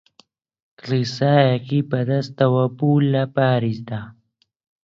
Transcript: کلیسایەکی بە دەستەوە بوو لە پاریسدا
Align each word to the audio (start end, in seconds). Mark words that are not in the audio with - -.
کلیسایەکی 0.79 1.79
بە 1.89 2.01
دەستەوە 2.09 2.65
بوو 2.77 2.95
لە 3.13 3.23
پاریسدا 3.35 4.01